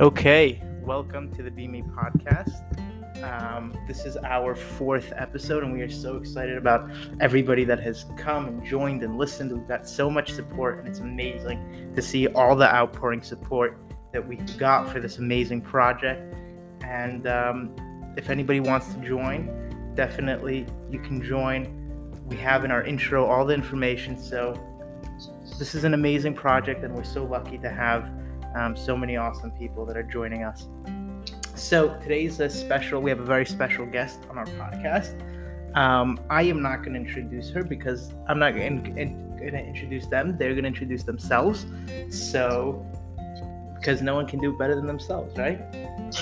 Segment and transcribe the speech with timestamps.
[0.00, 2.62] Okay, welcome to the Be Me podcast.
[3.22, 6.90] Um, this is our fourth episode, and we are so excited about
[7.20, 9.52] everybody that has come and joined and listened.
[9.52, 13.76] We've got so much support, and it's amazing to see all the outpouring support
[14.14, 16.34] that we got for this amazing project.
[16.80, 21.76] And um, if anybody wants to join, definitely you can join.
[22.24, 24.18] We have in our intro all the information.
[24.18, 24.54] So,
[25.58, 28.10] this is an amazing project, and we're so lucky to have
[28.54, 30.68] um, so many awesome people that are joining us.
[31.54, 33.02] So today's a special.
[33.02, 35.20] We have a very special guest on our podcast.
[35.76, 40.36] Um, I am not going to introduce her because I'm not going to introduce them.
[40.36, 41.66] They're going to introduce themselves.
[42.08, 42.84] So
[43.80, 45.58] because no one can do better than themselves, right?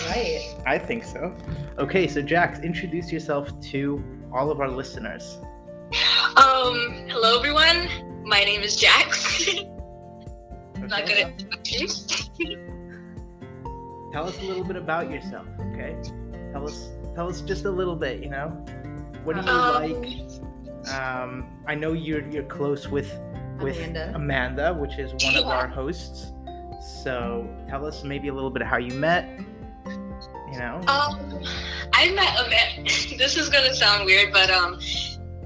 [0.07, 0.55] Right.
[0.65, 1.35] I think so.
[1.79, 5.39] Okay, so Jax, introduce yourself to all of our listeners.
[6.37, 7.89] Um, hello everyone.
[8.25, 9.51] My name is Jax.
[10.93, 11.39] I'm not good at.
[14.13, 15.95] Tell us a little bit about yourself, okay?
[16.53, 18.49] Tell us tell us just a little bit, you know?
[19.25, 20.95] What do you Um, like?
[20.95, 23.13] Um, I know you're you're close with
[23.61, 24.13] with Amanda.
[24.15, 26.33] Amanda, which is one of our hosts.
[27.03, 29.29] So tell us maybe a little bit of how you met.
[29.87, 30.81] You know?
[30.89, 31.43] Um,
[31.93, 32.83] I met Amanda.
[33.19, 34.79] this is gonna sound weird, but um,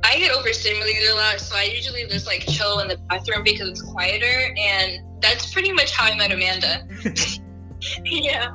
[0.05, 3.69] I get overstimulated a lot, so I usually just like chill in the bathroom because
[3.69, 6.87] it's quieter, and that's pretty much how I met Amanda.
[8.05, 8.49] yeah.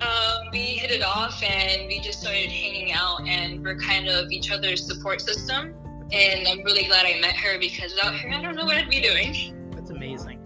[0.00, 4.30] Um, we hit it off, and we just started hanging out, and we're kind of
[4.30, 5.74] each other's support system.
[6.12, 8.90] And I'm really glad I met her because without her, I don't know what I'd
[8.90, 9.70] be doing.
[9.70, 10.40] That's amazing.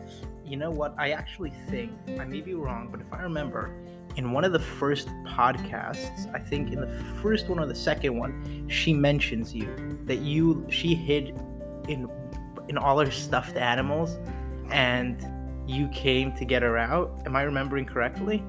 [0.44, 0.94] You know what?
[0.98, 3.74] I actually think I may be wrong, but if I remember,
[4.16, 8.16] in one of the first podcasts, I think in the first one or the second
[8.16, 11.40] one, she mentions you that you she hid
[11.88, 12.08] in
[12.68, 14.18] in all her stuffed animals,
[14.70, 15.26] and
[15.66, 17.20] you came to get her out.
[17.26, 18.42] Am I remembering correctly?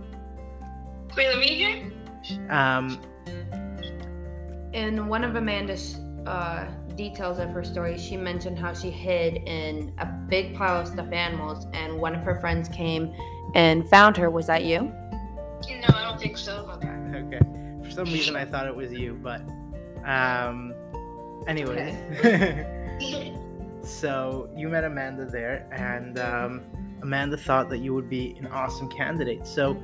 [1.16, 1.92] Wait, let me hear.
[2.50, 3.00] Um,
[4.74, 9.94] In one of Amanda's uh, details of her story, she mentioned how she hid in
[9.98, 13.14] a big pile of stuffed animals, and one of her friends came
[13.56, 14.30] and found her.
[14.30, 14.82] Was that you?
[14.82, 16.70] No, I don't think so.
[16.76, 16.90] Okay.
[17.18, 17.40] okay.
[17.84, 19.42] For some reason, I thought it was you, but
[20.06, 20.74] um,
[21.48, 21.96] anyways.
[23.88, 26.62] so you met Amanda there, and um,
[27.02, 29.46] Amanda thought that you would be an awesome candidate.
[29.48, 29.82] So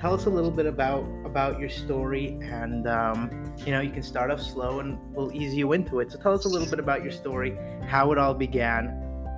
[0.00, 4.02] tell us a little bit about about your story, and um, you know you can
[4.02, 6.12] start off slow, and we'll ease you into it.
[6.12, 7.56] So tell us a little bit about your story,
[7.86, 8.88] how it all began,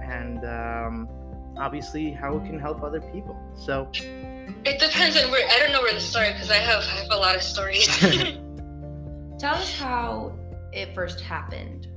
[0.02, 1.08] and um,
[1.56, 3.36] obviously how it can help other people.
[3.54, 5.46] So It depends on where.
[5.48, 7.86] I don't know where to start because I have I have a lot of stories.
[9.38, 10.36] Tell us how
[10.72, 11.88] it first happened.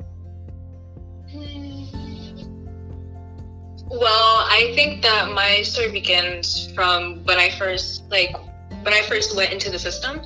[3.89, 8.35] Well, I think that my story begins from when I first like
[8.83, 10.21] when I first went into the system.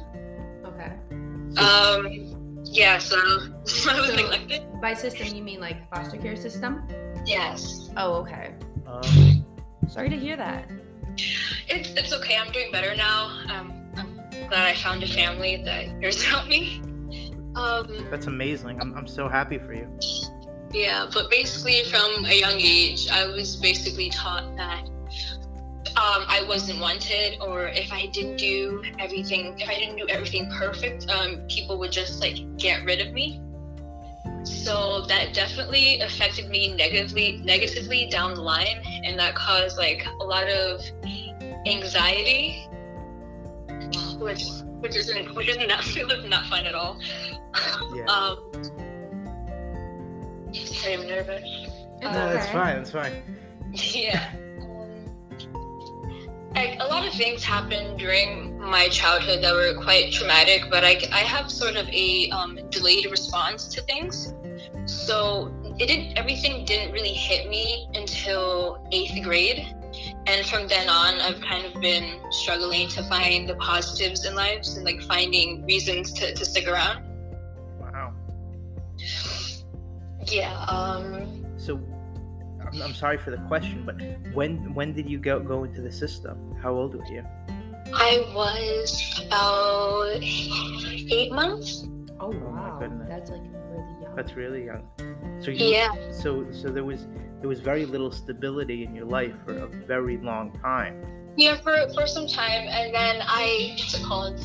[0.66, 0.92] Okay.
[1.58, 3.18] Um, yeah, so
[3.90, 4.64] I was neglected.
[4.82, 6.84] By system, you mean like foster care system?
[7.26, 8.54] Yes, Oh, okay.
[8.88, 9.46] um,
[9.88, 10.68] Sorry to hear that.
[11.68, 12.38] it's it's okay.
[12.38, 13.26] I'm doing better now.
[13.50, 14.20] Um, I'm
[14.50, 16.82] glad I found a family that cares about me.
[17.56, 18.80] Um, that's amazing.
[18.82, 19.88] I'm I'm so happy for you.
[20.74, 24.88] Yeah, but basically from a young age, I was basically taught that
[25.98, 30.50] um, I wasn't wanted, or if I didn't do everything, if I didn't do everything
[30.52, 33.42] perfect, um, people would just like get rid of me.
[34.44, 40.24] So that definitely affected me negatively, negatively down the line, and that caused like a
[40.24, 40.82] lot of
[41.68, 42.68] anxiety,
[44.18, 44.46] which
[44.80, 45.68] which isn't which isn't
[46.08, 46.98] was not fun at all.
[47.94, 48.06] Yeah.
[48.06, 48.91] Um,
[50.86, 51.44] I'm nervous.
[51.44, 52.54] It's no, that's okay.
[52.54, 52.78] fine.
[52.78, 53.24] It's fine.
[53.74, 54.34] Yeah.
[56.54, 61.00] Like, a lot of things happened during my childhood that were quite traumatic, but I,
[61.14, 64.34] I have sort of a um, delayed response to things.
[64.86, 69.66] So it didn't, everything didn't really hit me until eighth grade.
[70.28, 74.66] And from then on, I've kind of been struggling to find the positives in life
[74.76, 77.06] and like finding reasons to, to stick around.
[80.28, 80.54] Yeah.
[80.66, 81.80] Um, So,
[82.62, 83.96] I'm, I'm sorry for the question, but
[84.34, 86.56] when when did you go go into the system?
[86.62, 87.24] How old were you?
[87.94, 91.88] I was about eight months.
[92.20, 92.78] Oh, my wow.
[92.80, 93.08] goodness.
[93.10, 94.16] That's like really young.
[94.16, 94.84] That's really young.
[95.44, 95.92] So you, Yeah.
[96.12, 97.08] So so there was
[97.40, 101.04] there was very little stability in your life for a very long time.
[101.38, 104.40] Yeah, for for some time, and then I what's it called?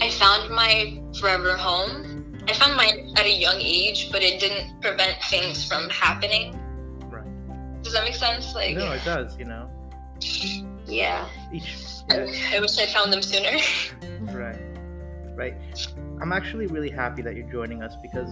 [0.00, 2.15] I found my forever home.
[2.48, 6.58] I found mine at a young age, but it didn't prevent things from happening.
[7.10, 7.82] Right.
[7.82, 8.54] Does that make sense?
[8.54, 9.36] Like, No, it does.
[9.38, 9.70] You know.
[10.86, 11.26] Yeah.
[11.52, 11.76] Each.
[12.10, 13.58] I, I wish I found them sooner.
[14.32, 14.58] Right.
[15.34, 15.54] Right.
[16.22, 18.30] I'm actually really happy that you're joining us because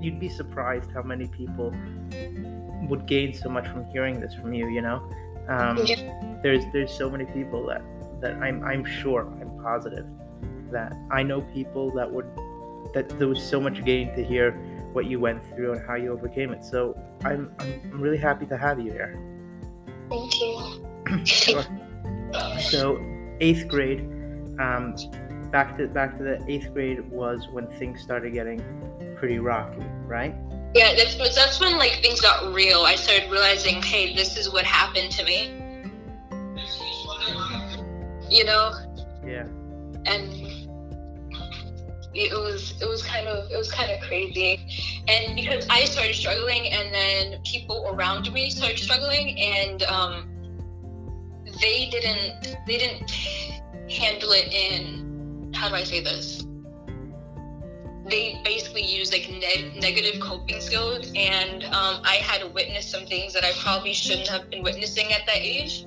[0.00, 1.74] you'd be surprised how many people
[2.88, 4.68] would gain so much from hearing this from you.
[4.68, 5.10] You know,
[5.48, 6.38] um, Yeah.
[6.42, 7.82] there's there's so many people that
[8.20, 10.06] that I'm I'm sure I'm positive
[10.70, 12.26] that I know people that would
[12.94, 14.52] that there was so much gain to hear
[14.92, 16.64] what you went through and how you overcame it.
[16.64, 19.18] So I'm I'm, I'm really happy to have you here.
[20.08, 21.24] Thank you.
[21.24, 21.64] Sure.
[22.60, 22.98] So
[23.40, 24.00] eighth grade,
[24.58, 24.94] um,
[25.50, 28.62] back to back to the eighth grade was when things started getting
[29.18, 30.34] pretty rocky, right?
[30.74, 32.80] Yeah, that's that's when like things got real.
[32.80, 35.60] I started realizing, hey, this is what happened to me.
[38.30, 38.72] You know,
[39.24, 39.46] Yeah.
[40.06, 40.43] and
[42.14, 44.60] it was it was kind of it was kind of crazy
[45.08, 50.28] and because i started struggling and then people around me started struggling and um
[51.60, 53.10] they didn't they didn't
[53.90, 56.46] handle it in how do i say this
[58.06, 63.06] they basically used like ne- negative coping skills and um, i had to witness some
[63.06, 65.86] things that i probably shouldn't have been witnessing at that age.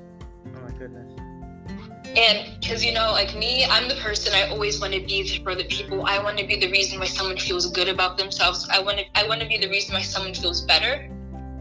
[2.17, 5.53] And because you know, like me, I'm the person I always want to be for
[5.53, 6.03] the people.
[6.05, 8.67] I want to be the reason why someone feels good about themselves.
[8.69, 11.07] I want to, I want to be the reason why someone feels better.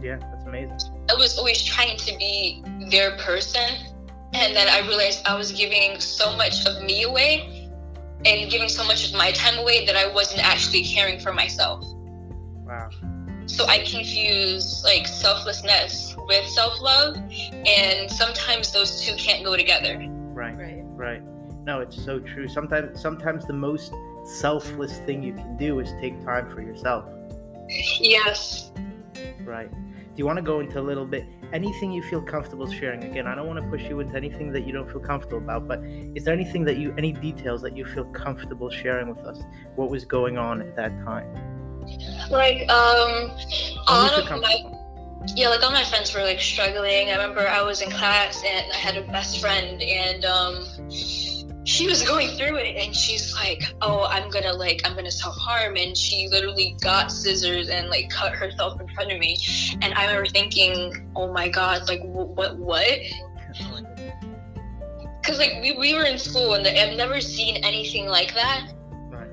[0.00, 1.04] Yeah, that's amazing.
[1.10, 3.68] I was always trying to be their person,
[4.32, 7.68] and then I realized I was giving so much of me away,
[8.24, 11.84] and giving so much of my time away that I wasn't actually caring for myself.
[12.64, 12.88] Wow.
[13.44, 17.16] So I confuse like selflessness with self-love,
[17.66, 20.00] and sometimes those two can't go together.
[20.36, 20.54] Right.
[20.54, 20.82] Right.
[20.84, 21.22] Right.
[21.64, 22.46] No, it's so true.
[22.46, 23.92] Sometimes sometimes the most
[24.24, 27.06] selfless thing you can do is take time for yourself.
[27.98, 28.70] Yes.
[29.44, 29.70] Right.
[29.70, 31.24] Do you want to go into a little bit
[31.54, 33.02] anything you feel comfortable sharing?
[33.04, 35.66] Again, I don't want to push you into anything that you don't feel comfortable about,
[35.66, 35.80] but
[36.14, 39.42] is there anything that you any details that you feel comfortable sharing with us?
[39.74, 41.32] What was going on at that time?
[42.30, 43.30] Like, um,
[43.88, 44.75] a lot of my comfortable.
[45.34, 47.08] Yeah, like all my friends were like struggling.
[47.10, 50.66] I remember I was in class and I had a best friend and um
[51.66, 55.36] she was going through it and she's like, Oh, I'm gonna like I'm gonna self
[55.36, 59.36] harm and she literally got scissors and like cut herself in front of me.
[59.82, 62.98] And I remember thinking, Oh my god, like wh- what what?
[65.20, 68.72] Because like we, we were in school and I've never seen anything like that.
[69.10, 69.28] Right.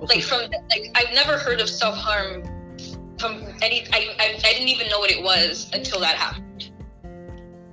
[0.00, 2.42] Like from like I've never heard of self harm
[3.20, 6.70] from any I, I I didn't even know what it was until that happened.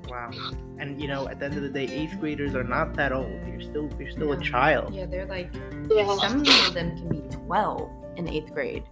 [0.10, 0.30] wow.
[0.80, 3.32] And you know, at the end of the day, eighth graders are not that old.
[3.48, 4.94] You're still you're still a child.
[4.94, 5.50] Yeah, they're like
[5.90, 6.06] Yeah.
[6.18, 8.84] some of them can be 12 in eighth grade.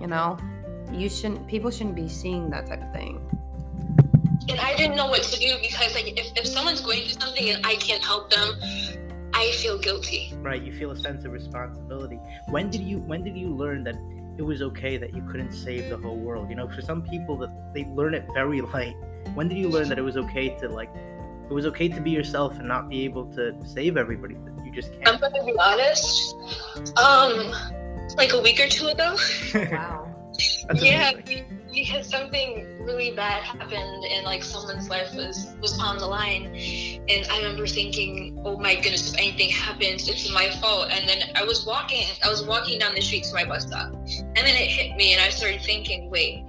[0.00, 0.38] You know,
[0.92, 1.46] you shouldn't.
[1.46, 3.20] People shouldn't be seeing that type of thing.
[4.48, 7.48] and I didn't know what to do because like if, if someone's going through something
[7.50, 8.48] and I can't help them,
[9.34, 10.32] I feel guilty.
[10.38, 10.62] Right.
[10.62, 12.18] You feel a sense of responsibility.
[12.48, 13.96] When did you when did you learn that
[14.36, 16.50] it was okay that you couldn't save the whole world?
[16.50, 18.96] You know, for some people that they learn it very late.
[19.34, 22.10] When did you learn that it was okay to like it was okay to be
[22.10, 24.34] yourself and not be able to save everybody?
[24.34, 25.08] That you just can't.
[25.08, 26.34] I'm gonna be honest.
[26.96, 27.52] Um,
[28.16, 29.16] like a week or two ago.
[29.54, 30.10] Wow.
[30.68, 31.60] That's yeah, amazing.
[31.74, 36.46] Be- because something really bad happened and like someone's life was was on the line,
[37.08, 40.88] and I remember thinking, oh my goodness, if anything happens, it's my fault.
[40.90, 43.92] And then I was walking, I was walking down the street to my bus stop,
[43.92, 46.44] and then it hit me, and I started thinking, wait,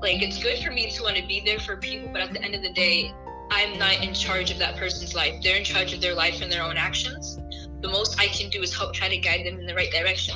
[0.00, 2.42] like it's good for me to want to be there for people, but at the
[2.42, 3.12] end of the day,
[3.50, 5.42] I'm not in charge of that person's life.
[5.42, 7.38] They're in charge of their life and their own actions.
[7.80, 10.34] The most I can do is help try to guide them in the right direction.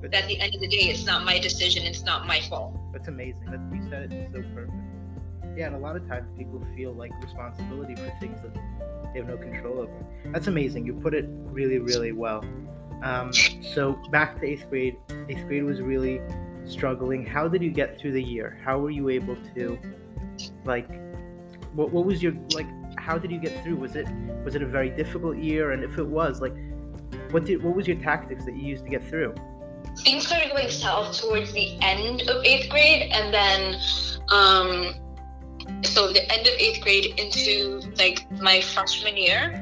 [0.00, 1.84] But at the end of the day, it's not my decision.
[1.84, 2.76] It's not my fault.
[2.92, 3.44] That's amazing.
[3.46, 4.72] That you said it so perfect.
[5.56, 8.54] Yeah, and a lot of times people feel like responsibility for things that
[9.12, 10.06] they have no control over.
[10.26, 10.86] That's amazing.
[10.86, 12.44] You put it really, really well.
[13.02, 14.96] Um, so back to eighth grade.
[15.28, 16.20] Eighth grade was really
[16.64, 17.26] struggling.
[17.26, 18.60] How did you get through the year?
[18.64, 19.78] How were you able to,
[20.64, 20.88] like,
[21.74, 22.66] what what was your like?
[22.98, 23.76] How did you get through?
[23.76, 24.06] Was it
[24.44, 25.72] was it a very difficult year?
[25.72, 26.54] And if it was, like,
[27.30, 29.34] what did what was your tactics that you used to get through?
[29.98, 33.74] Things started going south towards the end of eighth grade, and then,
[34.30, 34.94] um,
[35.84, 39.52] so the end of eighth grade into like my freshman year,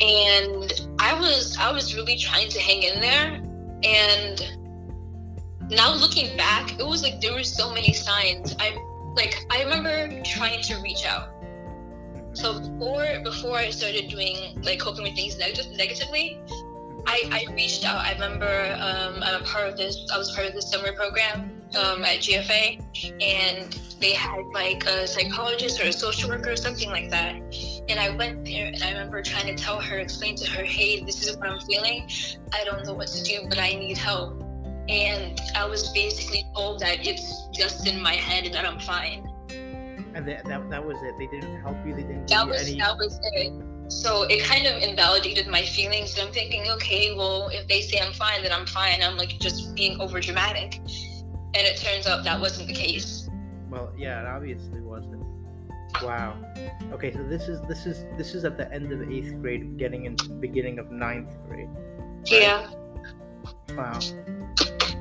[0.00, 3.42] and I was I was really trying to hang in there,
[3.82, 4.58] and
[5.70, 8.54] now looking back, it was like there were so many signs.
[8.58, 8.76] I
[9.16, 11.30] like I remember trying to reach out.
[12.32, 16.40] So before before I started doing like coping with things neg- negatively,
[17.08, 18.04] I, I reached out.
[18.04, 20.06] I remember um, I'm a part of this.
[20.12, 22.82] I was part of this summer program um, at GFA,
[23.22, 27.34] and they had like a psychologist or a social worker or something like that.
[27.88, 31.02] And I went there and I remember trying to tell her, explain to her, hey,
[31.02, 32.10] this is what I'm feeling.
[32.52, 34.42] I don't know what to do, but I need help.
[34.90, 39.26] And I was basically told that it's just in my head and that I'm fine.
[40.14, 41.14] And that, that, that was it.
[41.18, 41.94] They didn't help you.
[41.94, 42.78] They didn't That was any.
[42.78, 43.52] that was it.
[43.88, 46.16] So it kind of invalidated my feelings.
[46.18, 49.02] And I'm thinking, okay, well, if they say I'm fine, then I'm fine.
[49.02, 50.76] I'm like just being over dramatic.
[50.76, 53.28] And it turns out that wasn't the case.
[53.70, 55.24] Well, yeah, it obviously wasn't.
[56.02, 56.36] Wow.
[56.92, 60.04] Okay, so this is this is this is at the end of eighth grade, getting
[60.04, 61.68] into beginning of ninth grade.
[62.26, 62.70] Yeah.
[63.70, 63.98] Wow.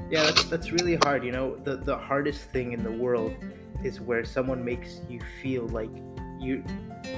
[0.09, 1.25] Yeah, that's that's really hard.
[1.25, 3.33] You know, the the hardest thing in the world
[3.83, 5.91] is where someone makes you feel like
[6.39, 6.63] you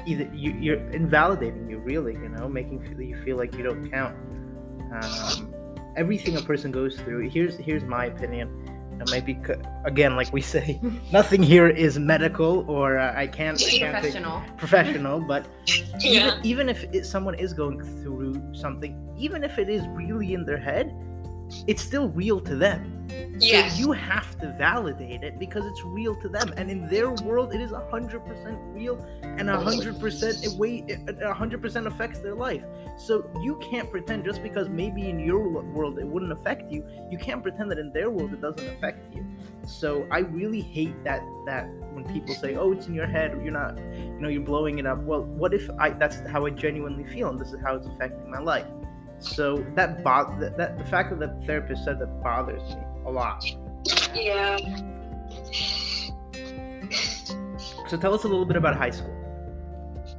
[0.06, 2.14] either you, you're invalidating you really.
[2.14, 4.16] You know, making you feel like you don't count.
[4.92, 5.54] Um,
[5.98, 7.30] everything a person goes through.
[7.30, 8.66] Here's here's my opinion.
[9.02, 9.40] It might be
[9.86, 10.80] again, like we say,
[11.12, 14.42] nothing here is medical or uh, I can't I can't Professional.
[14.58, 15.48] professional, but
[16.02, 16.28] Yeah.
[16.40, 20.44] even, even if it, someone is going through something, even if it is really in
[20.46, 20.94] their head,
[21.68, 22.96] it's still real to them.
[23.40, 23.74] Yes.
[23.74, 27.54] So you have to validate it because it's real to them, and in their world,
[27.54, 30.86] it is hundred percent real, and hundred percent it way
[31.34, 32.64] hundred percent affects their life.
[32.98, 37.18] So you can't pretend just because maybe in your world it wouldn't affect you, you
[37.18, 39.26] can't pretend that in their world it doesn't affect you.
[39.66, 43.54] So I really hate that that when people say, "Oh, it's in your head," "You're
[43.54, 45.02] not," you know, you're blowing it up.
[45.04, 45.92] Well, what if I?
[45.92, 48.68] That's how I genuinely feel, and this is how it's affecting my life.
[49.20, 53.12] So that bo- that, that the fact that the therapist said that bothers me a
[53.12, 53.44] lot.
[54.14, 54.58] Yeah.
[57.88, 59.16] So tell us a little bit about high school.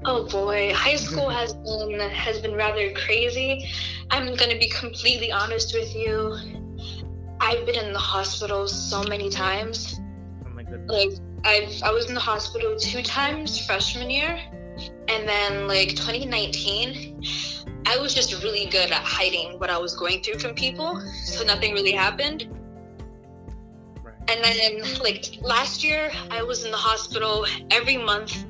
[0.04, 3.68] Oh boy, high school has been has been rather crazy.
[4.10, 6.36] I'm gonna be completely honest with you.
[7.40, 10.00] I've been in the hospital so many times.
[10.46, 10.90] Oh my goodness.
[10.90, 11.12] Like
[11.44, 14.40] I've I was in the hospital two times freshman year,
[15.08, 17.22] and then like 2019,
[17.86, 21.44] I was just really good at hiding what I was going through from people, so
[21.44, 22.48] nothing really happened.
[24.02, 24.14] Right.
[24.28, 28.44] And then, like last year, I was in the hospital every month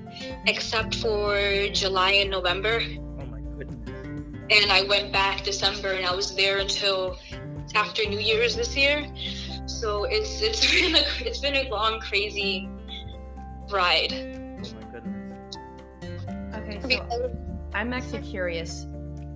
[0.46, 1.38] except for
[1.72, 2.82] July and November.
[3.18, 4.40] Oh my goodness.
[4.50, 7.16] And I went back December and I was there until
[7.74, 9.06] after New Year's this year.
[9.66, 12.68] So it's it's been a it's been a long, crazy
[13.70, 14.12] ride.
[14.12, 15.56] Oh my goodness.
[16.54, 17.36] Okay, so
[17.74, 18.86] I'm actually curious.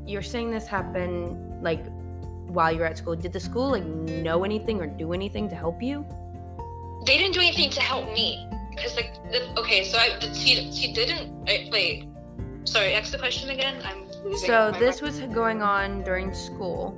[0.07, 1.85] You're saying this happened like
[2.49, 3.17] while you're at school.
[3.17, 6.07] Did the school like know anything or do anything to help you?
[7.07, 10.93] They didn't do anything to help me because like the, okay, so I she she
[10.93, 12.09] didn't I, wait.
[12.65, 13.83] Sorry, ask the question again.
[13.85, 14.47] I'm losing.
[14.47, 15.21] So this mind.
[15.21, 16.97] was going on during school.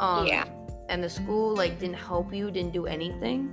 [0.00, 0.44] Um, Yeah.
[0.88, 3.48] And the school like didn't help you, didn't do anything.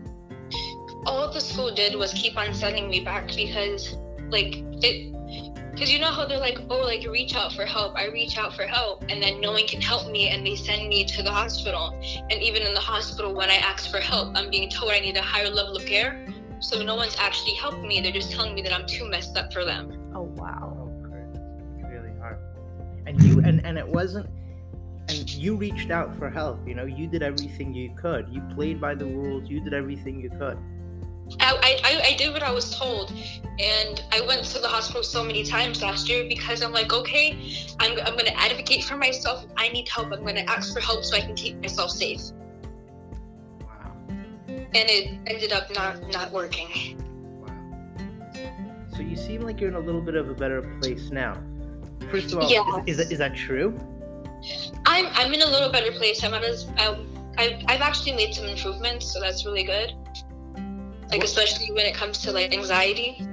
[1.05, 3.98] all the school did was keep on sending me back because
[4.29, 5.13] like it
[5.71, 8.53] because you know how they're like oh like reach out for help i reach out
[8.53, 11.31] for help and then no one can help me and they send me to the
[11.31, 11.97] hospital
[12.29, 15.15] and even in the hospital when i ask for help i'm being told i need
[15.17, 16.27] a higher level of care
[16.59, 19.51] so no one's actually helping me they're just telling me that i'm too messed up
[19.51, 20.77] for them Oh wow.
[20.77, 22.37] Oh, really hard.
[23.05, 24.29] And you and and it wasn't.
[25.09, 26.65] And you reached out for help.
[26.67, 28.29] You know, you did everything you could.
[28.29, 29.49] You played by the rules.
[29.49, 30.57] You did everything you could.
[31.39, 33.11] I, I, I did what I was told,
[33.59, 37.38] and I went to the hospital so many times last year because I'm like, okay,
[37.79, 39.45] I'm, I'm going to advocate for myself.
[39.57, 42.21] I need help, I'm going to ask for help so I can keep myself safe.
[43.61, 43.93] Wow.
[44.09, 46.97] And it ended up not not working.
[47.41, 48.88] Wow.
[48.95, 51.41] So you seem like you're in a little bit of a better place now.
[52.09, 52.63] First of all, Yeah.
[52.85, 53.77] is, is, that, is that true?
[54.85, 56.23] I'm I'm in a little better place.
[56.23, 56.38] I'm a,
[56.83, 57.07] um,
[57.38, 59.93] I've, I've actually made some improvements, so that's really good.
[61.12, 63.27] Like especially when it comes to like anxiety.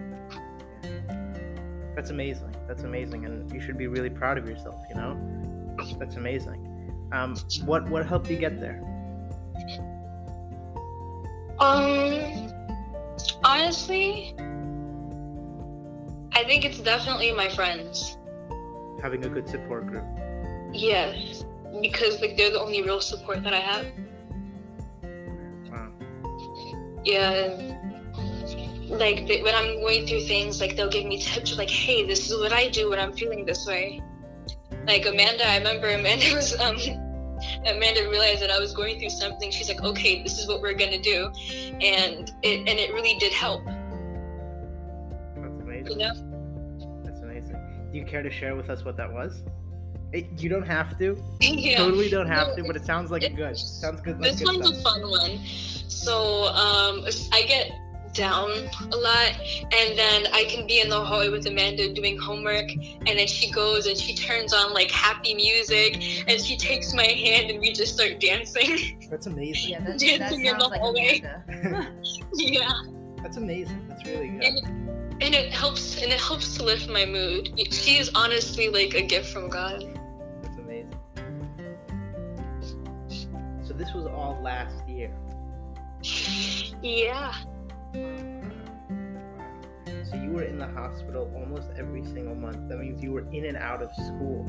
[1.94, 2.54] That's amazing.
[2.66, 4.80] That's amazing, and you should be really proud of yourself.
[4.88, 6.64] You know, that's amazing.
[7.12, 8.82] Um, what what helped you get there?
[11.60, 12.52] Um,
[13.42, 14.34] honestly,
[16.32, 18.16] I think it's definitely my friends.
[19.02, 20.04] Having a good support group.
[20.72, 21.44] Yes,
[21.80, 23.86] because like they're the only real support that I have.
[27.08, 27.56] Yeah.
[28.88, 32.30] Like they, when I'm going through things, like they'll give me tips like, "Hey, this
[32.30, 34.02] is what I do when I'm feeling this way."
[34.86, 36.76] Like Amanda, I remember Amanda was um,
[37.66, 39.50] Amanda realized that I was going through something.
[39.50, 41.30] She's like, "Okay, this is what we're gonna do,"
[41.80, 43.64] and it and it really did help.
[43.64, 45.92] That's amazing.
[45.92, 47.02] You know?
[47.04, 47.56] That's amazing.
[47.90, 49.42] Do you care to share with us what that was?
[50.12, 51.22] It, you don't have to.
[51.40, 51.78] yeah.
[51.78, 53.56] Totally don't have No, to, but it sounds like it- good.
[53.56, 54.18] Sounds good.
[54.20, 54.94] Like This good one's stuff.
[54.96, 55.38] a fun one.
[55.88, 57.70] So um, I get
[58.14, 58.50] down
[58.92, 59.32] a lot.
[59.72, 63.50] And then I can be in the hallway with Amanda doing homework, and then she
[63.50, 67.72] goes and she turns on like happy music, and she takes my hand, and we
[67.72, 68.98] just start dancing.
[69.10, 69.70] That's amazing.
[69.72, 71.22] Yeah, that, that in sounds the like hallway.
[71.48, 71.92] Amanda.
[72.34, 72.72] yeah.
[73.22, 73.84] That's amazing.
[73.88, 74.42] That's really good.
[74.44, 74.64] And it,
[75.20, 77.50] and it helps and it helps to lift my mood.
[77.72, 79.97] She is honestly like a gift from God.
[83.78, 85.10] This was all last year.
[86.82, 87.32] Yeah.
[90.04, 92.68] So you were in the hospital almost every single month.
[92.68, 94.44] That means you were in and out of school.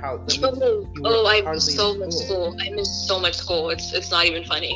[0.00, 0.24] How?
[0.42, 2.56] Oh, oh I hardly miss in so much school.
[2.60, 3.70] I miss so much school.
[3.70, 4.72] It's it's not even funny.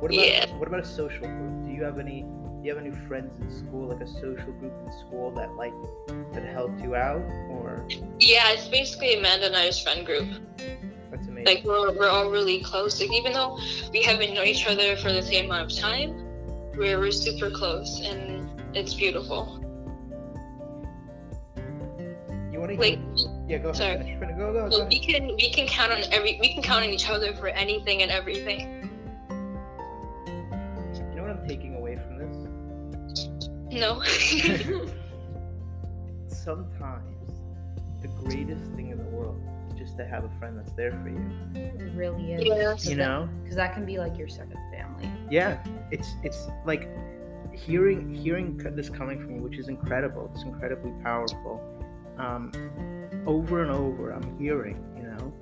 [0.00, 0.46] What about Yeah.
[0.56, 1.64] what about a social group?
[1.66, 2.22] Do you have any?
[2.22, 5.74] Do you have any friends in school, like a social group in school that like
[6.32, 7.86] that helped you out, or
[8.18, 10.28] Yeah, it's basically Amanda and I's friend group.
[11.10, 11.44] That's amazing.
[11.44, 13.00] Like we're we're all really close.
[13.00, 13.58] Like even though
[13.92, 16.14] we haven't known each other for the same amount of time,
[16.76, 19.56] we're we're super close and it's beautiful.
[22.52, 22.98] you want to Like
[23.48, 23.76] Yeah, go ahead.
[23.76, 23.98] sorry.
[23.98, 24.18] Finish.
[24.20, 24.36] Finish.
[24.38, 27.34] Go, go, we can we can count on every we can count on each other
[27.34, 28.60] for anything and everything.
[30.30, 33.48] You know what I'm taking away from this?
[33.72, 34.02] No.
[36.28, 37.32] Sometimes
[38.02, 39.09] the greatest thing in the world is just
[40.00, 41.20] to have a friend that's there for you.
[41.54, 42.44] It really is.
[42.44, 42.86] Yes.
[42.86, 43.28] You know?
[43.42, 45.10] Because that can be like your second family.
[45.30, 46.88] Yeah, it's it's like
[47.52, 50.30] hearing hearing this coming from you, which is incredible.
[50.34, 51.60] It's incredibly powerful.
[52.18, 52.52] Um,
[53.26, 55.32] over and over, I'm hearing, you know,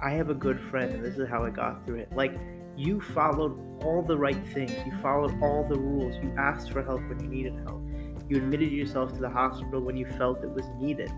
[0.00, 2.12] I have a good friend, and this is how I got through it.
[2.14, 2.38] Like
[2.76, 4.72] you followed all the right things.
[4.86, 6.14] You followed all the rules.
[6.22, 7.82] You asked for help when you needed help.
[8.28, 11.10] You admitted yourself to the hospital when you felt it was needed.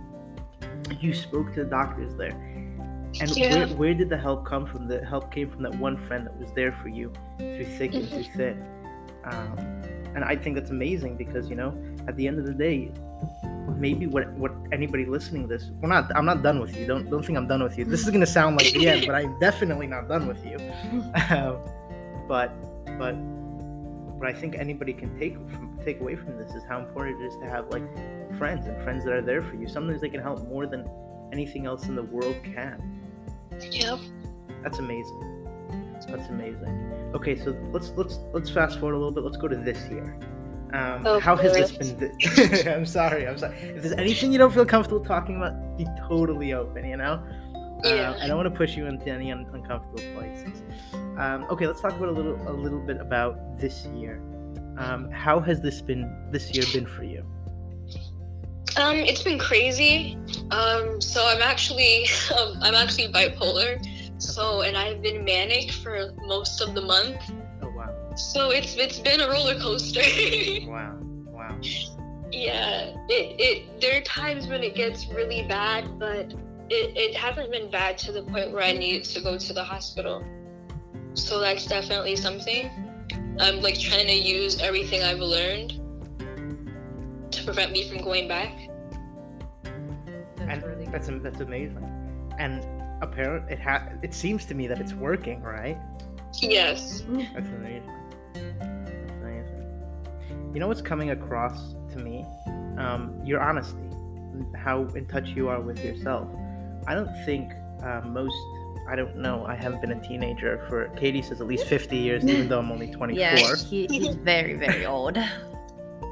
[1.00, 2.32] You spoke to the doctors there.
[3.20, 3.66] And Yeah.
[3.66, 4.86] where, where did the help come from?
[4.88, 8.08] The help came from that one friend that was there for you through thick and
[8.08, 8.64] through thin.
[9.24, 9.58] Um,
[10.14, 11.76] and I think that's amazing because you know,
[12.08, 12.90] at the end of the day,
[13.76, 16.10] maybe what what anybody listening to this, we're not.
[16.16, 16.86] I'm not done with you.
[16.86, 17.84] Don't don't think I'm done with you.
[17.84, 20.56] This is gonna sound like the end, but I'm definitely not done with you.
[21.30, 21.58] Um,
[22.28, 22.50] but
[22.98, 23.14] but
[24.18, 27.26] what I think anybody can take from take away from this is how important it
[27.26, 27.82] is to have like
[28.36, 29.68] friends and friends that are there for you.
[29.68, 30.88] Sometimes they can help more than
[31.32, 32.99] anything else in the world can.
[33.70, 33.98] Yep.
[34.62, 35.36] That's amazing.
[36.08, 37.10] That's amazing.
[37.14, 39.22] Okay, so let's let's let's fast forward a little bit.
[39.24, 40.16] Let's go to this year.
[40.72, 41.98] Um, Oh, how has this been?
[41.98, 43.26] Th- I'm sorry.
[43.26, 43.56] I'm sorry.
[43.56, 46.84] If there's anything you don't feel comfortable talking about, be totally open.
[46.84, 47.22] You know.
[47.84, 48.10] Yeah.
[48.12, 50.62] Um, I don't want to push you into any un- uncomfortable places.
[51.18, 54.20] Um, okay, let's talk about a little a little bit about this year.
[54.78, 57.24] Um, how has this been this year been for you?
[58.76, 60.16] Um, it's been crazy.
[60.50, 62.06] Um, so I'm actually
[62.38, 63.84] um, I'm actually bipolar.
[64.18, 67.20] So and I've been manic for most of the month.
[67.62, 70.00] Oh wow, So it's it's been a roller coaster.
[70.66, 71.58] wow, wow.
[72.30, 72.94] yeah.
[73.08, 76.32] It it there are times when it gets really bad, but
[76.68, 79.64] it, it hasn't been bad to the point where I need to go to the
[79.64, 80.24] hospital.
[81.14, 82.70] So that's definitely something.
[83.40, 85.79] I'm like trying to use everything I've learned
[87.40, 88.52] to prevent me from going back.
[89.64, 91.86] That's and really that's that's amazing.
[92.38, 92.64] And
[93.02, 95.78] apparent it ha- it seems to me that it's working, right?
[96.40, 97.02] Yes.
[97.34, 97.92] That's amazing.
[98.34, 100.50] That's amazing.
[100.54, 102.24] You know what's coming across to me?
[102.78, 103.78] Um, your honesty,
[104.56, 106.28] how in touch you are with yourself.
[106.86, 108.36] I don't think uh, most.
[108.88, 109.44] I don't know.
[109.46, 110.88] I haven't been a teenager for.
[110.96, 113.22] Katie says at least fifty years, even though I'm only twenty-four.
[113.22, 115.18] Yeah, he, he's very, very old.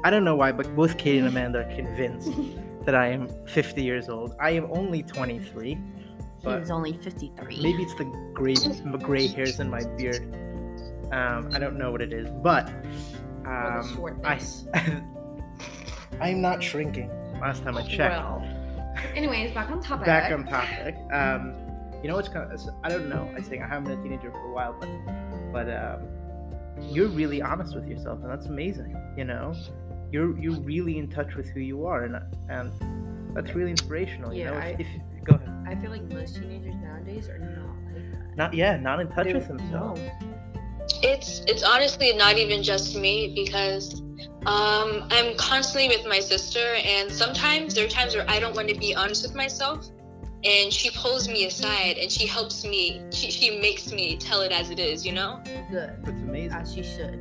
[0.03, 2.31] I don't know why, but both Katie and Amanda are convinced
[2.85, 4.35] that I am fifty years old.
[4.39, 5.77] I am only twenty-three.
[6.41, 7.61] But He's only 53.
[7.61, 8.55] Maybe it's the gray
[8.97, 10.23] gray hairs in my beard.
[11.11, 12.69] Um, I don't know what it is, but
[13.45, 14.15] um.
[14.23, 14.39] I
[16.21, 17.09] I'm not shrinking.
[17.39, 18.15] Last time I checked.
[18.15, 18.43] Well,
[19.15, 20.05] anyways, back on topic.
[20.05, 20.95] Back on topic.
[21.11, 21.55] Um,
[22.01, 23.29] you know what's kind of I don't know.
[23.35, 24.89] I think I haven't been a teenager for a while, but
[25.51, 26.07] but um,
[26.89, 28.95] you're really honest with yourself, and that's amazing.
[29.17, 29.53] You know,
[30.11, 32.15] you're you're really in touch with who you are, and
[32.49, 32.71] and
[33.35, 34.33] that's really inspirational.
[34.33, 34.87] You Yeah, know, if, I- if
[35.25, 35.49] go ahead.
[35.67, 38.37] I feel like most teenagers nowadays are not like that.
[38.37, 40.01] Not yeah, not in touch They're- with themselves.
[40.01, 40.11] no.
[41.03, 44.01] It's it's honestly not even just me because
[44.45, 48.67] um, I'm constantly with my sister, and sometimes there are times where I don't want
[48.69, 49.87] to be honest with myself,
[50.43, 53.03] and she pulls me aside and she helps me.
[53.11, 55.39] She she makes me tell it as it is, you know.
[55.69, 55.93] Good.
[56.03, 56.57] That's amazing.
[56.57, 57.19] As she should.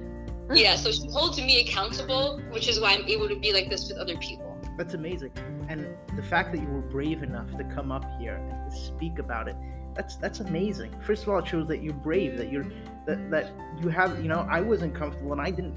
[0.53, 3.89] Yeah, so she holds me accountable, which is why I'm able to be like this
[3.89, 4.57] with other people.
[4.77, 5.33] That's amazing.
[5.69, 9.49] And the fact that you were brave enough to come up here and speak about
[9.49, 9.57] it
[9.99, 10.95] that's that's amazing.
[11.01, 12.67] First of all, it shows that you're brave, that you're
[13.05, 13.51] that that
[13.83, 14.23] you have.
[14.23, 15.77] You know, I wasn't comfortable, and I didn't.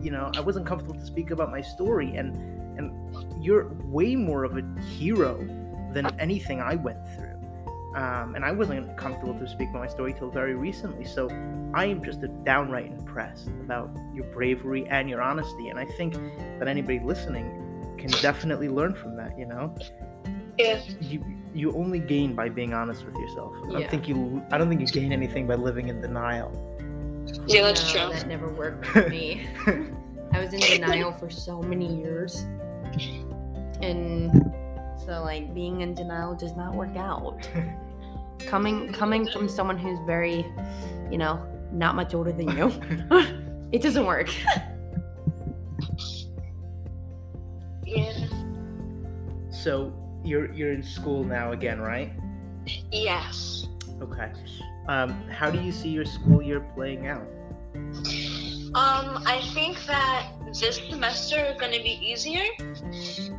[0.00, 2.36] You know, I wasn't comfortable to speak about my story, and
[2.78, 5.36] and you're way more of a hero
[5.92, 7.25] than anything I went through.
[7.94, 11.04] Um, and I wasn't comfortable to speak about my story till very recently.
[11.04, 11.28] So
[11.72, 15.68] I am just downright impressed about your bravery and your honesty.
[15.68, 16.14] And I think
[16.58, 19.38] that anybody listening can definitely learn from that.
[19.38, 19.74] You know,
[20.58, 20.80] Yeah.
[21.00, 23.54] you you only gain by being honest with yourself.
[23.56, 23.88] I don't Yeah.
[23.88, 26.52] think you I don't think you gain anything by living in denial.
[27.46, 28.14] Yeah, that's No, true.
[28.18, 29.46] That never worked for me.
[30.32, 32.44] I was in denial for so many years.
[33.80, 34.30] And
[35.06, 37.48] so like being in denial does not work out.
[38.46, 40.44] coming coming from someone who's very,
[41.10, 42.72] you know, not much older than you,
[43.72, 44.28] it doesn't work.
[47.84, 48.12] Yeah.
[49.50, 49.92] So
[50.24, 52.12] you're you're in school now again, right?
[52.90, 53.68] Yes.
[54.02, 54.32] Okay.
[54.88, 57.26] Um, how do you see your school year playing out?
[58.76, 62.44] Um, I think that this semester is going to be easier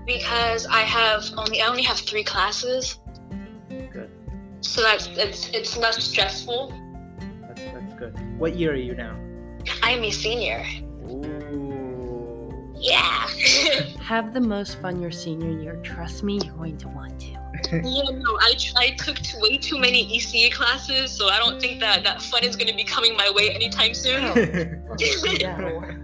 [0.07, 2.97] because I have only I only have three classes,
[3.69, 4.09] Good.
[4.61, 6.73] so that's it's it's less stressful.
[7.41, 8.39] That's that's good.
[8.39, 9.15] What year are you now?
[9.83, 10.65] I'm a senior.
[11.07, 12.73] Ooh.
[12.75, 13.27] Yeah.
[14.01, 15.75] Have the most fun your senior year.
[15.83, 17.36] Trust me, you're going to want to.
[17.71, 17.81] yeah.
[17.81, 22.03] No, I I took t- way too many ECA classes, so I don't think that
[22.03, 24.23] that fun is going to be coming my way anytime soon.
[24.23, 25.83] Oh.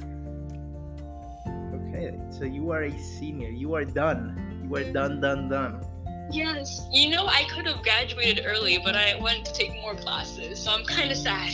[1.93, 3.49] Okay, so you are a senior.
[3.49, 4.65] You are done.
[4.65, 5.85] You are done, done, done.
[6.31, 6.87] Yes.
[6.91, 10.71] You know, I could have graduated early, but I wanted to take more classes, so
[10.71, 11.51] I'm kind of sad.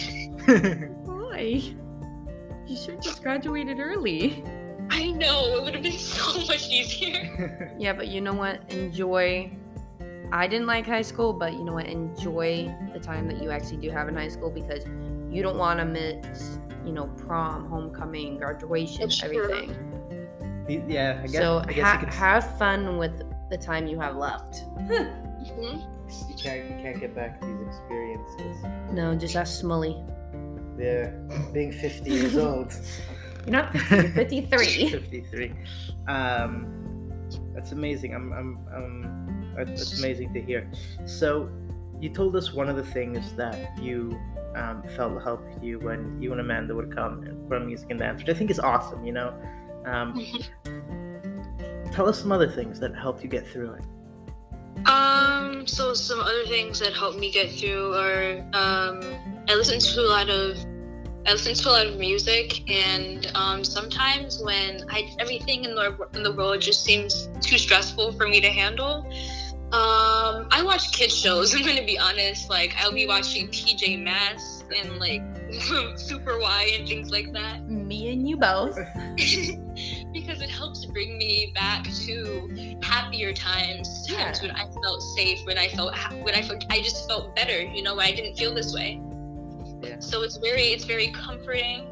[1.06, 1.62] Why?
[2.68, 4.44] You should have just graduated early.
[4.90, 7.76] I know it would have been so much easier.
[7.78, 8.62] Yeah, but you know what?
[8.72, 9.52] Enjoy.
[10.32, 11.88] I didn't like high school, but you know what?
[11.88, 14.86] Enjoy the time that you actually do have in high school because
[15.30, 19.44] you don't want to miss, you know, prom, homecoming, graduation, That's true.
[19.52, 20.86] everything.
[20.88, 24.00] yeah, I guess, so I guess ha- you, could, have fun with the time you
[24.00, 24.64] have left.
[24.78, 25.84] Mhm.
[26.30, 28.64] you can't you can't get back these experiences.
[28.92, 30.06] No, just ask Smully.
[30.78, 31.10] Yeah,
[31.54, 32.74] being 50 years old.
[33.46, 34.90] You're not 50, you're 53.
[34.90, 35.54] 53.
[36.08, 37.12] Um,
[37.54, 38.14] that's amazing.
[38.14, 39.29] I'm, I'm, um,
[39.66, 40.70] that's amazing to hear.
[41.06, 41.50] So,
[42.00, 44.18] you told us one of the things that you
[44.56, 48.22] um, felt helped you when you and Amanda would come and run music and dance,
[48.22, 49.06] which I think is awesome.
[49.06, 49.34] You know,
[49.86, 50.26] um,
[51.92, 53.84] tell us some other things that helped you get through it.
[54.88, 59.02] Um, so some other things that helped me get through are um,
[59.48, 60.58] I listen to a lot of
[61.28, 65.98] I listen to a lot of music, and um, sometimes when I everything in the
[66.14, 69.06] in the world just seems too stressful for me to handle,
[69.72, 71.54] um, I watch kids shows.
[71.56, 72.50] I'm gonna be honest.
[72.50, 75.22] Like I'll be watching PJ Masks and like
[76.00, 77.68] Super Why and things like that.
[77.70, 78.76] Me and you both.
[80.12, 84.48] because it helps bring me back to happier times, times Yeah.
[84.48, 87.62] when I felt safe, when I felt ha- when I felt I just felt better,
[87.62, 89.00] you know, when I didn't feel this way.
[89.84, 90.00] Yeah.
[90.00, 91.86] So it's very it's very comforting.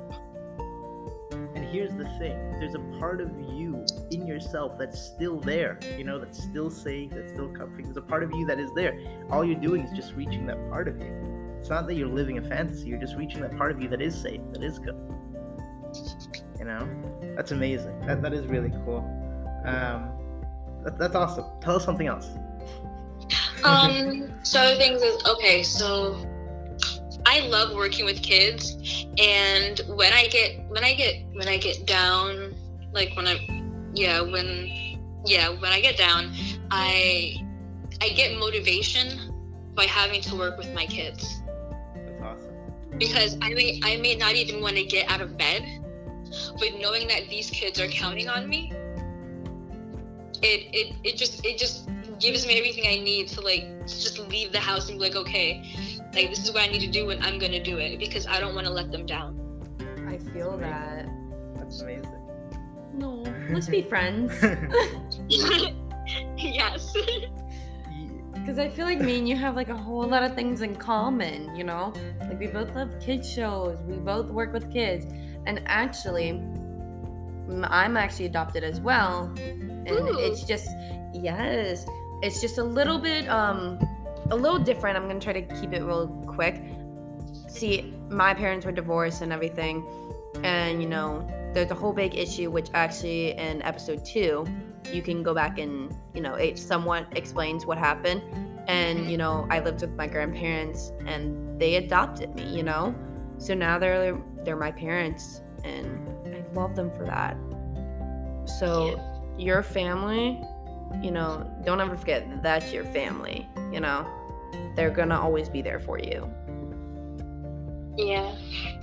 [1.31, 3.76] And here's the thing there's a part of you
[4.11, 7.85] in yourself that's still there, you know, that's still safe, that's still comforting.
[7.85, 8.99] There's a part of you that is there.
[9.29, 11.57] All you're doing is just reaching that part of you.
[11.59, 14.01] It's not that you're living a fantasy, you're just reaching that part of you that
[14.01, 14.95] is safe, that is good.
[16.59, 16.87] You know?
[17.35, 17.99] That's amazing.
[18.07, 18.99] That, that is really cool.
[19.65, 20.11] Um,
[20.83, 21.45] that, that's awesome.
[21.61, 22.29] Tell us something else.
[23.63, 25.63] Um, so things is okay.
[25.63, 26.25] So
[27.25, 31.85] I love working with kids, and when I get when I get when I get
[31.85, 32.55] down,
[32.93, 33.56] like when I,
[33.97, 34.69] yeah, when
[35.25, 36.31] yeah, when I get down,
[36.71, 37.36] I
[38.01, 39.33] I get motivation
[39.73, 41.41] by having to work with my kids
[41.95, 42.55] That's awesome.
[42.97, 45.63] because I may I may not even want to get out of bed,
[46.60, 48.71] but knowing that these kids are counting on me,
[50.41, 54.19] it it it just it just gives me everything I need to like to just
[54.19, 55.63] leave the house and be like, okay,
[56.13, 58.39] like this is what I need to do and I'm gonna do it because I
[58.39, 59.39] don't want to let them down.
[60.07, 61.07] I feel that.
[61.55, 62.13] That's amazing.
[62.93, 64.33] No, let's be friends.
[66.38, 66.95] yes.
[68.33, 70.75] Because I feel like me and you have like a whole lot of things in
[70.75, 71.93] common, you know?
[72.21, 75.05] Like we both love kids shows, we both work with kids.
[75.45, 76.29] And actually,
[77.65, 79.33] I'm actually adopted as well.
[79.38, 80.17] And Ooh.
[80.19, 80.69] it's just,
[81.13, 81.86] yes,
[82.21, 83.79] it's just a little bit, um,
[84.31, 84.97] a little different.
[84.97, 86.62] I'm gonna try to keep it real quick.
[87.49, 89.86] See, my parents were divorced and everything.
[90.43, 94.45] And, you know, there's a whole big issue, which actually in episode two,
[94.93, 98.21] you can go back and you know it somewhat explains what happened.
[98.67, 102.93] And you know i lived with my grandparents and they adopted me you know?
[103.39, 107.35] So now they're they're my parents and i love them for that.
[108.59, 109.01] So
[109.35, 110.39] your family
[111.01, 111.29] you know
[111.65, 114.05] don't ever forget that that's your family you know?
[114.75, 116.31] They're gonna always be there for you.
[117.97, 118.31] Yeah.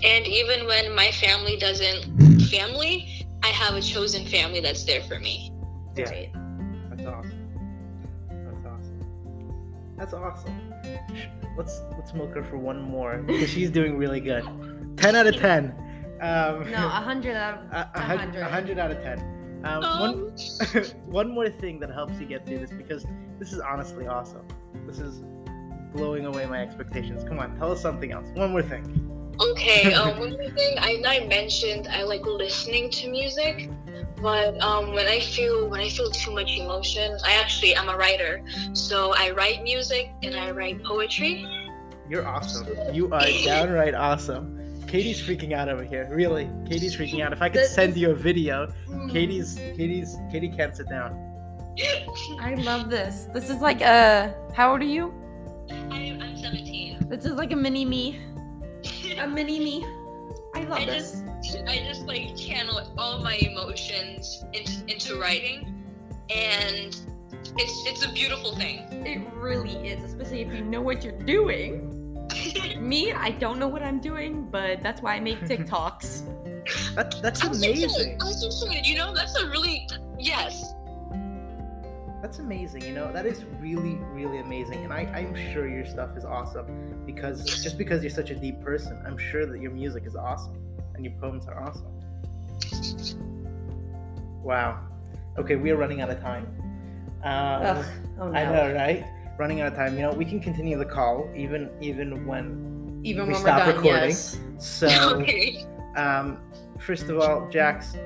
[0.03, 5.19] And even when my family doesn't family, I have a chosen family that's there for
[5.19, 5.53] me.
[5.97, 6.05] Yeah.
[6.05, 6.33] right
[6.91, 7.41] That's awesome.
[8.29, 9.97] That's awesome.
[9.97, 10.75] That's awesome.
[11.57, 14.45] Let's let's milk her for one more because she's doing really good.
[14.97, 15.75] Ten out of ten.
[16.21, 18.41] Um, no a hundred out of hundred.
[18.41, 19.19] a hundred out of ten.
[19.65, 20.33] Um, one
[20.75, 23.07] Um, one more thing that helps you get through this because
[23.39, 24.47] this is honestly awesome.
[24.87, 25.23] This is
[25.95, 27.25] blowing away my expectations.
[27.25, 28.29] Come on, tell us something else.
[28.35, 29.04] One more thing.
[29.41, 29.93] Okay.
[29.95, 33.71] Um, one more thing, I, I mentioned I like listening to music,
[34.21, 37.97] but um, when I feel when I feel too much emotion, I actually I'm a
[37.97, 38.43] writer,
[38.73, 41.47] so I write music and I write poetry.
[42.09, 42.67] You're awesome.
[42.93, 44.61] You are downright awesome.
[44.87, 46.07] Katie's freaking out over here.
[46.11, 47.33] Really, Katie's freaking out.
[47.33, 49.11] If I could send you a video, Mm.
[49.11, 51.21] Katie's Katie's Katie can't sit down.
[52.41, 55.13] i love this this is like a how old are you
[55.91, 57.09] I, I'm 17.
[57.09, 58.21] this is like a mini me
[59.19, 59.87] a mini me
[60.55, 65.85] i love I this just I just like channel all my emotions into, into writing,
[66.35, 66.97] and
[67.59, 68.79] it's it's a beautiful thing.
[69.07, 71.91] It really is, especially if you know what you're doing.
[72.81, 76.95] Me, I don't know what I'm doing, but that's why I make TikToks.
[76.95, 78.19] That, that's I was just amazing.
[78.21, 79.87] I was just saying, you know, that's a really
[80.19, 80.74] yes.
[82.25, 82.83] That's amazing.
[82.87, 84.83] You know, that is really, really amazing.
[84.83, 88.63] And I, I'm sure your stuff is awesome because just because you're such a deep
[88.63, 90.57] person, I'm sure that your music is awesome
[90.95, 91.93] and your poems are awesome.
[94.43, 94.81] Wow.
[95.37, 96.47] Okay, we are running out of time.
[97.25, 97.85] Um, Ugh,
[98.19, 98.39] oh no.
[98.39, 99.05] I know, right?
[99.39, 99.95] Running out of time.
[99.95, 103.03] You know, we can continue the call even even when.
[103.05, 104.09] Even We when stop we're done, recording.
[104.09, 104.39] yes.
[104.57, 104.89] So,
[105.21, 105.67] okay.
[105.95, 106.39] um,
[106.81, 107.97] first of all, Jax,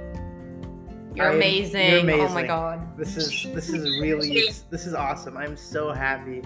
[1.19, 2.09] You're I amazing.
[2.09, 2.97] you're Oh my god.
[2.97, 5.37] this is this is really this is awesome.
[5.37, 6.43] I'm so happy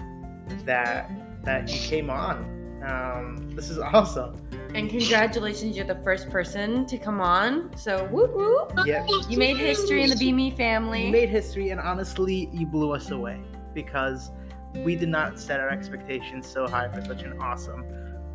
[0.65, 1.11] that
[1.43, 2.81] that you came on.
[2.83, 4.35] Um, this is awesome.
[4.73, 7.75] And congratulations, you're the first person to come on.
[7.77, 8.73] So whoop whoop.
[8.85, 9.05] Yeah.
[9.29, 11.05] You made history in the Be Me family.
[11.05, 13.39] You made history, and honestly, you blew us away
[13.75, 14.31] because
[14.77, 17.85] we did not set our expectations so high for such an awesome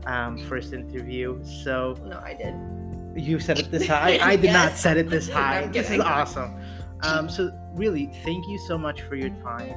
[0.06, 1.42] um, first interview.
[1.44, 2.54] So no, I did.
[3.18, 4.18] You set it this high.
[4.22, 5.62] I did not set it this high.
[5.62, 6.54] I'm this is awesome.
[7.02, 9.74] Um, so really, thank you so much for your time.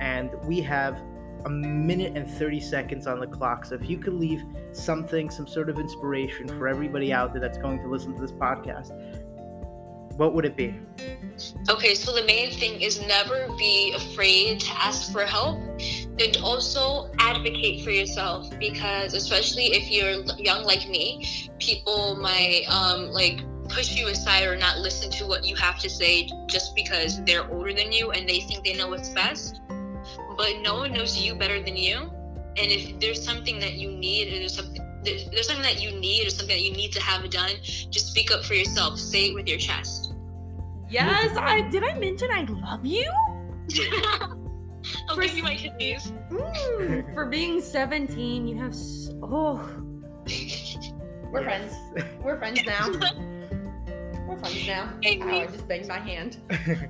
[0.00, 1.00] And we have
[1.44, 3.66] a minute and 30 seconds on the clock.
[3.66, 7.58] So if you could leave something, some sort of inspiration for everybody out there that's
[7.58, 8.92] going to listen to this podcast,
[10.16, 10.74] what would it be?
[11.68, 15.58] Okay, so the main thing is never be afraid to ask for help
[16.18, 23.10] and also advocate for yourself because especially if you're young like me, people might um
[23.10, 27.24] like push you aside or not listen to what you have to say just because
[27.24, 29.60] they're older than you and they think they know what's best.
[30.36, 32.10] But no one knows you better than you.
[32.56, 35.98] And if there's something that you need or there's something there's there's something that you
[35.98, 38.98] need or something that you need to have done, just speak up for yourself.
[38.98, 40.14] Say it with your chest.
[40.88, 41.82] Yes, I did.
[41.82, 43.10] I mention I love you
[45.08, 46.12] I'll For give you my kidneys.
[46.30, 48.46] Mm, for being 17.
[48.46, 49.18] You have so.
[49.22, 49.70] Oh,
[51.30, 51.74] we're friends.
[52.22, 52.88] We're friends now.
[54.26, 54.92] We're friends now.
[55.02, 56.38] Hey, Ow, I just banged my hand.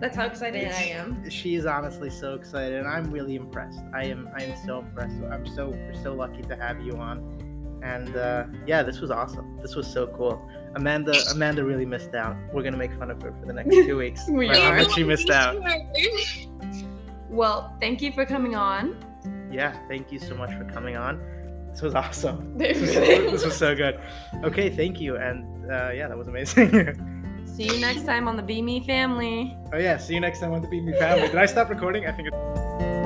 [0.00, 1.28] That's how excited I am.
[1.28, 3.80] she is honestly so excited, and I'm really impressed.
[3.94, 5.16] I am I am so impressed.
[5.32, 9.58] I'm so we're so lucky to have you on, and uh, yeah, this was awesome.
[9.62, 10.40] This was so cool.
[10.76, 12.36] Amanda Amanda really missed out.
[12.52, 14.22] We're gonna make fun of her for the next two weeks.
[14.30, 14.76] We for how are.
[14.76, 15.56] much she missed out.
[17.34, 18.96] Well, thank you for coming on.
[19.50, 21.20] Yeah, thank you so much for coming on.
[21.72, 22.56] This was awesome.
[22.58, 23.98] This was, this was so good.
[24.44, 26.70] Okay, thank you, and uh, yeah, that was amazing.
[27.44, 29.56] See you next time on the Be Me family.
[29.72, 31.26] oh yeah, see you next time on the Be Me Family.
[31.28, 32.06] Did I stop recording?
[32.06, 32.28] I think.
[32.28, 33.03] It-